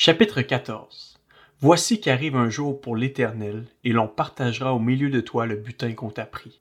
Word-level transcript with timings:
Chapitre 0.00 0.42
14 0.42 1.18
Voici 1.58 2.00
qu'arrive 2.00 2.36
un 2.36 2.50
jour 2.50 2.80
pour 2.80 2.94
l'Éternel, 2.94 3.64
et 3.82 3.90
l'on 3.90 4.06
partagera 4.06 4.72
au 4.72 4.78
milieu 4.78 5.10
de 5.10 5.20
toi 5.20 5.44
le 5.44 5.56
butin 5.56 5.92
qu'on 5.94 6.10
t'a 6.10 6.24
pris. 6.24 6.60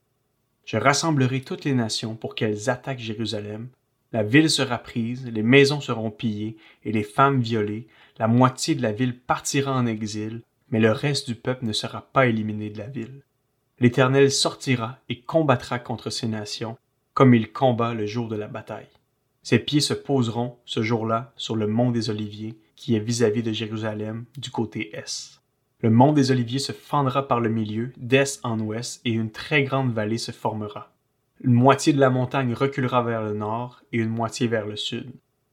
Je 0.66 0.76
rassemblerai 0.76 1.42
toutes 1.42 1.64
les 1.64 1.76
nations 1.76 2.16
pour 2.16 2.34
qu'elles 2.34 2.72
attaquent 2.72 2.98
Jérusalem. 2.98 3.68
La 4.12 4.24
ville 4.24 4.50
sera 4.50 4.80
prise, 4.80 5.30
les 5.32 5.44
maisons 5.44 5.82
seront 5.82 6.10
pillées, 6.10 6.58
et 6.84 6.92
les 6.92 7.04
femmes 7.04 7.40
violées. 7.40 7.86
La 8.18 8.28
moitié 8.28 8.74
de 8.74 8.82
la 8.82 8.92
ville 8.92 9.16
partira 9.16 9.72
en 9.72 9.86
exil, 9.86 10.42
mais 10.72 10.80
le 10.80 10.92
reste 10.92 11.30
du 11.30 11.36
peuple 11.36 11.66
ne 11.66 11.74
sera 11.74 12.02
pas 12.02 12.26
éliminé 12.26 12.72
de 12.72 12.80
la 12.80 12.88
ville. 12.88 13.22
L'Éternel 13.80 14.32
sortira 14.32 14.98
et 15.10 15.22
combattra 15.22 15.78
contre 15.78 16.10
ces 16.10 16.28
nations, 16.28 16.76
comme 17.14 17.36
il 17.36 17.52
combat 17.52 17.94
le 17.94 18.08
jour 18.08 18.30
de 18.30 18.36
la 18.36 18.48
bataille. 18.48 18.90
Ses 19.44 19.60
pieds 19.60 19.80
se 19.80 19.94
poseront, 19.94 20.58
ce 20.66 20.82
jour-là, 20.82 21.34
sur 21.38 21.56
le 21.56 21.68
mont 21.68 21.92
des 21.92 22.10
Oliviers, 22.10 22.58
qui 22.78 22.96
est 22.96 23.00
vis-à-vis 23.00 23.44
de 23.44 23.52
Jérusalem, 23.52 24.24
du 24.38 24.52
côté 24.52 24.96
est. 24.96 25.42
Le 25.82 25.90
mont 25.90 26.14
des 26.14 26.32
Oliviers 26.32 26.60
se 26.60 26.72
fendra 26.72 27.28
par 27.28 27.42
le 27.42 27.50
milieu, 27.50 27.92
d'est 27.98 28.40
en 28.44 28.60
ouest, 28.60 29.02
et 29.04 29.12
une 29.12 29.32
très 29.32 29.64
grande 29.64 29.92
vallée 29.92 30.18
se 30.18 30.32
formera. 30.32 30.94
Une 31.42 31.54
moitié 31.54 31.92
de 31.92 32.00
la 32.00 32.10
montagne 32.10 32.54
reculera 32.54 33.04
vers 33.04 33.22
le 33.22 33.34
nord 33.34 33.82
et 33.92 33.98
une 33.98 34.10
moitié 34.10 34.48
vers 34.48 34.66
le 34.66 34.76
sud. 34.76 35.12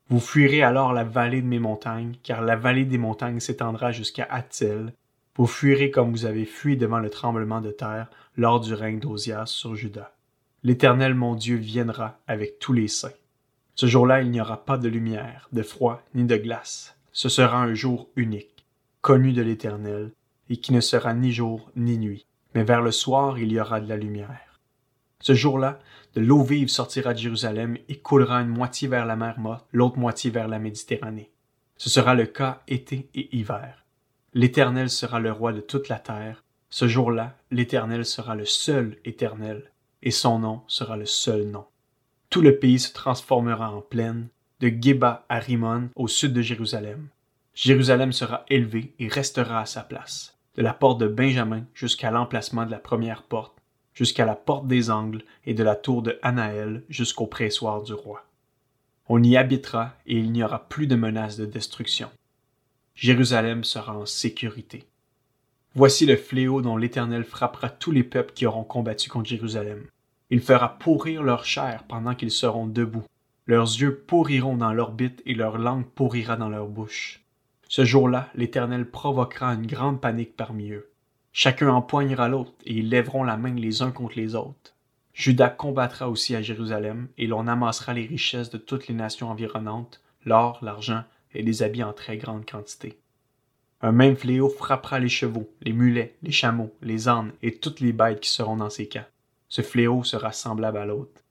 Vous 0.08 0.20
fuirez 0.20 0.62
alors 0.62 0.92
la 0.92 1.04
vallée 1.04 1.42
de 1.42 1.46
mes 1.46 1.58
montagnes, 1.58 2.14
car 2.22 2.42
la 2.42 2.56
vallée 2.56 2.84
des 2.84 2.98
montagnes 2.98 3.40
s'étendra 3.40 3.90
jusqu'à 3.90 4.26
Atzel. 4.30 4.94
Vous 5.36 5.46
fuirez 5.46 5.90
comme 5.90 6.10
vous 6.10 6.26
avez 6.26 6.44
fui 6.44 6.76
devant 6.76 7.00
le 7.00 7.10
tremblement 7.10 7.60
de 7.60 7.70
terre 7.70 8.08
lors 8.36 8.60
du 8.60 8.74
règne 8.74 9.00
d'Osias 9.00 9.46
sur 9.46 9.74
Juda. 9.74 10.14
L'Éternel 10.62 11.14
mon 11.14 11.34
Dieu 11.34 11.56
viendra 11.56 12.18
avec 12.26 12.58
tous 12.58 12.72
les 12.72 12.88
saints. 12.88 13.10
Ce 13.74 13.86
jour-là, 13.86 14.22
il 14.22 14.30
n'y 14.30 14.40
aura 14.40 14.64
pas 14.64 14.78
de 14.78 14.88
lumière, 14.88 15.48
de 15.52 15.62
froid, 15.62 16.02
ni 16.14 16.24
de 16.24 16.36
glace. 16.36 16.96
Ce 17.14 17.28
sera 17.28 17.62
un 17.62 17.74
jour 17.74 18.10
unique, 18.16 18.66
connu 19.00 19.32
de 19.32 19.40
l'Éternel, 19.40 20.10
et 20.50 20.56
qui 20.56 20.72
ne 20.72 20.80
sera 20.80 21.14
ni 21.14 21.32
jour 21.32 21.70
ni 21.76 21.96
nuit. 21.96 22.26
Mais 22.56 22.64
vers 22.64 22.82
le 22.82 22.90
soir, 22.90 23.38
il 23.38 23.52
y 23.52 23.60
aura 23.60 23.80
de 23.80 23.88
la 23.88 23.96
lumière. 23.96 24.60
Ce 25.20 25.32
jour-là, 25.32 25.78
de 26.16 26.20
l'eau 26.20 26.42
vive 26.42 26.68
sortira 26.68 27.14
de 27.14 27.18
Jérusalem 27.20 27.78
et 27.88 28.00
coulera 28.00 28.42
une 28.42 28.48
moitié 28.48 28.88
vers 28.88 29.06
la 29.06 29.14
mer 29.14 29.38
morte, 29.38 29.64
l'autre 29.70 29.96
moitié 29.96 30.32
vers 30.32 30.48
la 30.48 30.58
Méditerranée. 30.58 31.30
Ce 31.76 31.88
sera 31.88 32.16
le 32.16 32.26
cas 32.26 32.62
été 32.66 33.08
et 33.14 33.34
hiver. 33.36 33.84
L'Éternel 34.32 34.90
sera 34.90 35.20
le 35.20 35.30
roi 35.30 35.52
de 35.52 35.60
toute 35.60 35.88
la 35.88 36.00
terre. 36.00 36.42
Ce 36.68 36.88
jour-là, 36.88 37.38
l'Éternel 37.52 38.04
sera 38.04 38.34
le 38.34 38.44
seul 38.44 38.98
Éternel, 39.04 39.70
et 40.02 40.10
son 40.10 40.40
nom 40.40 40.62
sera 40.66 40.96
le 40.96 41.06
seul 41.06 41.44
nom. 41.44 41.66
Tout 42.28 42.40
le 42.40 42.58
pays 42.58 42.80
se 42.80 42.92
transformera 42.92 43.70
en 43.70 43.82
plaine, 43.82 44.30
de 44.60 44.68
Geba 44.68 45.24
à 45.28 45.38
Rimon, 45.38 45.90
au 45.96 46.08
sud 46.08 46.32
de 46.32 46.42
Jérusalem. 46.42 47.08
Jérusalem 47.54 48.12
sera 48.12 48.44
élevée 48.48 48.94
et 48.98 49.08
restera 49.08 49.60
à 49.60 49.66
sa 49.66 49.82
place, 49.82 50.36
de 50.56 50.62
la 50.62 50.74
porte 50.74 51.00
de 51.00 51.08
Benjamin 51.08 51.64
jusqu'à 51.74 52.10
l'emplacement 52.10 52.66
de 52.66 52.70
la 52.70 52.78
première 52.78 53.22
porte, 53.22 53.56
jusqu'à 53.94 54.24
la 54.24 54.34
porte 54.34 54.66
des 54.66 54.90
angles 54.90 55.22
et 55.44 55.54
de 55.54 55.62
la 55.62 55.76
tour 55.76 56.02
de 56.02 56.18
Anaël 56.22 56.82
jusqu'au 56.88 57.26
pressoir 57.26 57.82
du 57.82 57.92
roi. 57.92 58.24
On 59.08 59.22
y 59.22 59.36
habitera 59.36 59.94
et 60.06 60.18
il 60.18 60.32
n'y 60.32 60.42
aura 60.42 60.68
plus 60.68 60.86
de 60.86 60.96
menace 60.96 61.36
de 61.36 61.46
destruction. 61.46 62.08
Jérusalem 62.94 63.64
sera 63.64 63.96
en 63.96 64.06
sécurité. 64.06 64.84
Voici 65.74 66.06
le 66.06 66.16
fléau 66.16 66.62
dont 66.62 66.76
l'Éternel 66.76 67.24
frappera 67.24 67.68
tous 67.68 67.90
les 67.90 68.04
peuples 68.04 68.32
qui 68.32 68.46
auront 68.46 68.64
combattu 68.64 69.10
contre 69.10 69.28
Jérusalem. 69.28 69.84
Il 70.30 70.40
fera 70.40 70.78
pourrir 70.78 71.22
leur 71.22 71.44
chair 71.44 71.84
pendant 71.88 72.14
qu'ils 72.14 72.30
seront 72.30 72.66
debout. 72.66 73.04
Leurs 73.46 73.80
yeux 73.80 73.94
pourriront 73.94 74.56
dans 74.56 74.72
l'orbite 74.72 75.22
et 75.26 75.34
leur 75.34 75.58
langue 75.58 75.84
pourrira 75.84 76.36
dans 76.36 76.48
leur 76.48 76.66
bouche. 76.66 77.20
Ce 77.68 77.84
jour-là, 77.84 78.30
l'Éternel 78.34 78.90
provoquera 78.90 79.52
une 79.52 79.66
grande 79.66 80.00
panique 80.00 80.36
parmi 80.36 80.70
eux. 80.70 80.88
Chacun 81.32 81.68
empoignera 81.68 82.28
l'autre, 82.28 82.54
et 82.64 82.74
ils 82.74 82.88
lèveront 82.88 83.24
la 83.24 83.36
main 83.36 83.54
les 83.54 83.82
uns 83.82 83.90
contre 83.90 84.16
les 84.16 84.34
autres. 84.34 84.74
Judas 85.12 85.50
combattra 85.50 86.08
aussi 86.08 86.34
à 86.34 86.42
Jérusalem, 86.42 87.08
et 87.18 87.26
l'on 87.26 87.46
amassera 87.46 87.92
les 87.92 88.06
richesses 88.06 88.50
de 88.50 88.58
toutes 88.58 88.88
les 88.88 88.94
nations 88.94 89.30
environnantes, 89.30 90.00
l'or, 90.24 90.58
l'argent 90.62 91.02
et 91.34 91.42
les 91.42 91.62
habits 91.62 91.82
en 91.82 91.92
très 91.92 92.16
grande 92.16 92.48
quantité. 92.48 92.98
Un 93.82 93.92
même 93.92 94.16
fléau 94.16 94.48
frappera 94.48 94.98
les 94.98 95.08
chevaux, 95.08 95.50
les 95.60 95.72
mulets, 95.72 96.14
les 96.22 96.32
chameaux, 96.32 96.72
les 96.80 97.08
ânes 97.08 97.32
et 97.42 97.56
toutes 97.56 97.80
les 97.80 97.92
bêtes 97.92 98.20
qui 98.20 98.30
seront 98.30 98.56
dans 98.56 98.70
ces 98.70 98.88
camps. 98.88 99.04
Ce 99.48 99.60
fléau 99.60 100.04
sera 100.04 100.32
semblable 100.32 100.78
à 100.78 100.86
l'autre. 100.86 101.23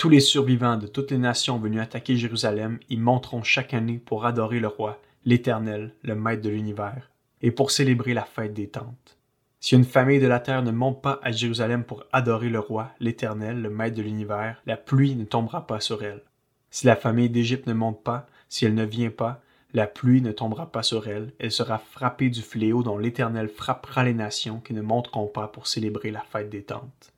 Tous 0.00 0.08
les 0.08 0.20
survivants 0.20 0.78
de 0.78 0.86
toutes 0.86 1.10
les 1.10 1.18
nations 1.18 1.58
venues 1.58 1.78
attaquer 1.78 2.16
Jérusalem 2.16 2.78
y 2.88 2.96
monteront 2.96 3.42
chaque 3.42 3.74
année 3.74 3.98
pour 3.98 4.24
adorer 4.24 4.58
le 4.58 4.68
roi, 4.68 4.98
l'Éternel, 5.26 5.92
le 6.00 6.14
Maître 6.14 6.40
de 6.40 6.48
l'univers, 6.48 7.10
et 7.42 7.50
pour 7.50 7.70
célébrer 7.70 8.14
la 8.14 8.24
fête 8.24 8.54
des 8.54 8.68
tentes. 8.68 9.18
Si 9.60 9.74
une 9.74 9.84
famille 9.84 10.18
de 10.18 10.26
la 10.26 10.40
terre 10.40 10.62
ne 10.62 10.70
monte 10.70 11.02
pas 11.02 11.20
à 11.22 11.32
Jérusalem 11.32 11.84
pour 11.84 12.04
adorer 12.14 12.48
le 12.48 12.60
roi, 12.60 12.92
l'Éternel, 12.98 13.60
le 13.60 13.68
Maître 13.68 13.94
de 13.98 14.00
l'univers, 14.00 14.62
la 14.64 14.78
pluie 14.78 15.16
ne 15.16 15.24
tombera 15.24 15.66
pas 15.66 15.80
sur 15.80 16.02
elle. 16.02 16.22
Si 16.70 16.86
la 16.86 16.96
famille 16.96 17.28
d'Égypte 17.28 17.66
ne 17.66 17.74
monte 17.74 18.02
pas, 18.02 18.26
si 18.48 18.64
elle 18.64 18.74
ne 18.74 18.86
vient 18.86 19.10
pas, 19.10 19.42
la 19.74 19.86
pluie 19.86 20.22
ne 20.22 20.32
tombera 20.32 20.72
pas 20.72 20.82
sur 20.82 21.08
elle, 21.08 21.34
elle 21.38 21.52
sera 21.52 21.76
frappée 21.76 22.30
du 22.30 22.40
fléau 22.40 22.82
dont 22.82 22.96
l'Éternel 22.96 23.50
frappera 23.50 24.02
les 24.04 24.14
nations 24.14 24.60
qui 24.60 24.72
ne 24.72 24.80
monteront 24.80 25.26
pas 25.26 25.48
pour 25.48 25.66
célébrer 25.66 26.10
la 26.10 26.22
fête 26.22 26.48
des 26.48 26.62
tentes. 26.62 27.12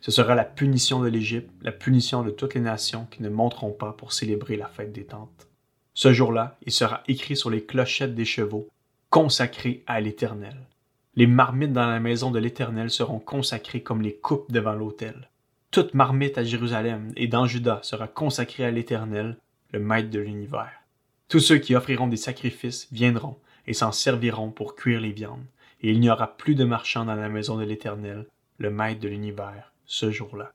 Ce 0.00 0.10
sera 0.10 0.34
la 0.34 0.44
punition 0.44 1.00
de 1.00 1.08
l'Égypte, 1.08 1.50
la 1.62 1.72
punition 1.72 2.22
de 2.22 2.30
toutes 2.30 2.54
les 2.54 2.60
nations 2.60 3.06
qui 3.10 3.22
ne 3.22 3.28
monteront 3.28 3.72
pas 3.72 3.92
pour 3.92 4.12
célébrer 4.12 4.56
la 4.56 4.68
fête 4.68 4.92
des 4.92 5.04
tentes. 5.04 5.48
Ce 5.94 6.12
jour-là, 6.12 6.56
il 6.64 6.72
sera 6.72 7.02
écrit 7.08 7.36
sur 7.36 7.50
les 7.50 7.64
clochettes 7.64 8.14
des 8.14 8.24
chevaux, 8.24 8.68
consacré 9.10 9.82
à 9.86 10.00
l'Éternel. 10.00 10.56
Les 11.16 11.26
marmites 11.26 11.72
dans 11.72 11.88
la 11.88 11.98
maison 11.98 12.30
de 12.30 12.38
l'Éternel 12.38 12.90
seront 12.90 13.18
consacrées 13.18 13.82
comme 13.82 14.02
les 14.02 14.14
coupes 14.14 14.52
devant 14.52 14.74
l'autel. 14.74 15.28
Toute 15.72 15.94
marmite 15.94 16.38
à 16.38 16.44
Jérusalem 16.44 17.10
et 17.16 17.26
dans 17.26 17.46
Juda 17.46 17.80
sera 17.82 18.06
consacrée 18.06 18.64
à 18.64 18.70
l'Éternel, 18.70 19.36
le 19.72 19.80
Maître 19.80 20.10
de 20.10 20.20
l'univers. 20.20 20.72
Tous 21.28 21.40
ceux 21.40 21.58
qui 21.58 21.74
offriront 21.74 22.06
des 22.06 22.16
sacrifices 22.16 22.86
viendront 22.92 23.36
et 23.66 23.74
s'en 23.74 23.90
serviront 23.90 24.50
pour 24.50 24.76
cuire 24.76 25.00
les 25.00 25.12
viandes, 25.12 25.44
et 25.82 25.90
il 25.90 26.00
n'y 26.00 26.08
aura 26.08 26.36
plus 26.36 26.54
de 26.54 26.64
marchands 26.64 27.04
dans 27.04 27.16
la 27.16 27.28
maison 27.28 27.56
de 27.56 27.64
l'Éternel, 27.64 28.26
le 28.58 28.70
Maître 28.70 29.00
de 29.00 29.08
l'univers, 29.08 29.72
ce 29.88 30.10
jour-là. 30.12 30.52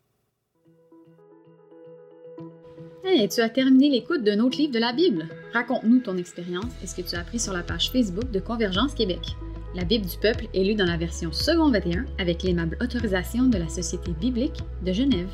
Hey, 3.03 3.27
tu 3.27 3.41
as 3.41 3.49
terminé 3.49 3.89
l'écoute 3.89 4.23
d'un 4.23 4.39
autre 4.39 4.57
livre 4.57 4.73
de 4.73 4.79
la 4.79 4.93
Bible. 4.93 5.27
Raconte-nous 5.51 5.99
ton 5.99 6.17
expérience 6.17 6.71
et 6.81 6.87
ce 6.87 6.95
que 6.95 7.01
tu 7.01 7.15
as 7.15 7.19
appris 7.19 7.39
sur 7.39 7.51
la 7.51 7.63
page 7.63 7.91
Facebook 7.91 8.31
de 8.31 8.39
Convergence 8.39 8.93
Québec. 8.93 9.35
La 9.75 9.83
Bible 9.83 10.05
du 10.05 10.17
peuple 10.17 10.47
est 10.53 10.63
lue 10.63 10.75
dans 10.75 10.85
la 10.85 10.97
version 10.97 11.31
second 11.31 11.69
21 11.69 12.05
avec 12.19 12.43
l'aimable 12.43 12.77
autorisation 12.79 13.47
de 13.47 13.57
la 13.57 13.67
Société 13.67 14.11
biblique 14.13 14.61
de 14.83 14.93
Genève. 14.93 15.29